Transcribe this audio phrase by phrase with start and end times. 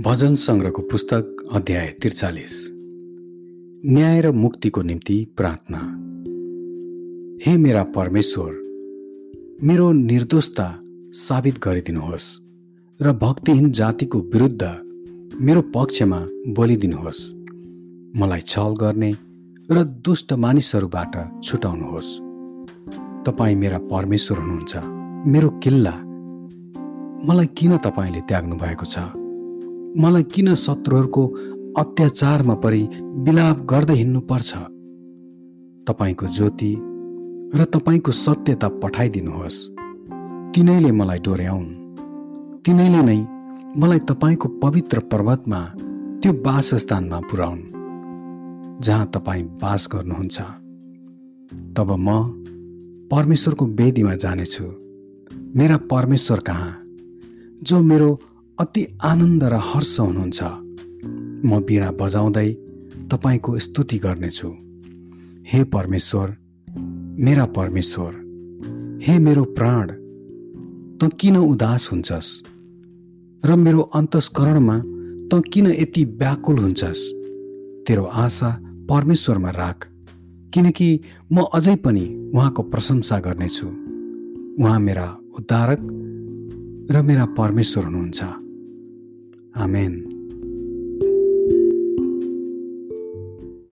[0.00, 2.68] भजन सङ्ग्रहको पुस्तक अध्याय त्रिचालिस।
[3.86, 5.78] न्याय र मुक्तिको निम्ति प्रार्थना।
[7.46, 8.52] हे मेरा परमेश्वर
[9.64, 10.80] मेरो निर्दोषता
[11.10, 12.40] साबित गरिदिनुहोस्
[13.02, 14.62] र भक्तिहीन जातिको विरुद्ध
[15.40, 17.32] मेरो पक्षमा बोलिदिनुहोस्
[18.18, 19.12] मलाई छल गर्ने
[19.70, 22.16] र दुष्ट मानिसहरूबाट छुटाउनुहोस्।
[23.26, 24.76] तपाईँ मेरा परमेश्वर हुनुहुन्छ।
[25.28, 25.92] मेरो किल्ला।
[27.28, 29.27] मलाई किन तपाईँले त्याग्नु भएको छ?
[29.96, 31.26] मलाई किन शत्रुहरूको
[31.78, 34.54] अत्याचारमा परि विलाप गर्दै हिँड्नुपर्छ?
[35.88, 36.76] तपाईँको ज्योति
[37.54, 39.68] र तपाईँको सत्यता पठाइदिनुहोस्।
[40.54, 41.66] तिनैले मलाई डोर्याउन्।
[42.62, 43.26] तिनैले नै
[43.76, 45.60] मलाई तपाईँको पवित्र पर्वतमा
[46.22, 47.62] त्यो वासस्थानमा पुर्याउन्।
[48.80, 50.40] जहाँ तपाईँ बास गर्नुहुन्छ।
[51.76, 52.08] तब म
[53.08, 54.64] परमेश्वरको वेदीमा जानेछु।
[55.56, 56.82] मेरा परमेश्वर कहाँ?
[57.62, 58.20] जो मेरो
[58.60, 60.42] अति आनन्द र हर्ष हुनुहुन्छ।
[61.46, 62.48] म बिडा बजाउँदै
[63.10, 64.48] तपाईँको स्तुति गर्नेछु।
[65.46, 66.36] हे परमेश्वर
[67.18, 68.12] मेरा परमेश्वर
[69.04, 69.86] हे मेरो प्राण
[70.98, 72.42] त किन उदास हुन्छस्?
[73.46, 74.78] र मेरो अन्तस्करणमा
[75.28, 77.02] त किन यति व्याकुल हुन्छस्?
[77.86, 78.50] तेरो आशा
[78.90, 79.86] परमेश्वरमा राख
[80.54, 81.00] किनकि
[81.32, 83.66] म अझै पनि उहाँको प्रशंसा गर्नेछु।
[84.62, 85.80] उहाँ मेरा उद्धारक
[86.90, 88.47] र मेरा परमेश्वर हुनुहुन्छ।
[89.52, 90.17] Amén.